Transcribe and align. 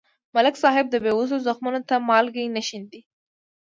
ملک 0.35 0.55
صاحب 0.63 0.85
د 0.89 0.95
بېوزلو 1.03 1.43
زخمونو 1.47 1.79
ته 1.89 1.95
مالګې 2.09 2.45
نه 2.55 2.61
شیندي. 2.67 3.01